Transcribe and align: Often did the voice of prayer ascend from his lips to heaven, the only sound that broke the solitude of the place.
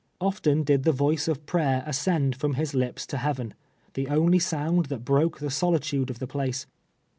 Often 0.19 0.63
did 0.63 0.81
the 0.81 0.91
voice 0.91 1.27
of 1.27 1.45
prayer 1.45 1.83
ascend 1.85 2.35
from 2.35 2.55
his 2.55 2.73
lips 2.73 3.05
to 3.05 3.17
heaven, 3.19 3.53
the 3.93 4.07
only 4.07 4.39
sound 4.39 4.87
that 4.87 5.05
broke 5.05 5.37
the 5.37 5.51
solitude 5.51 6.09
of 6.09 6.17
the 6.17 6.25
place. 6.25 6.65